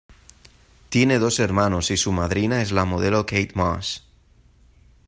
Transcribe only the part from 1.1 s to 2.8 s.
dos hermanos y su madrina es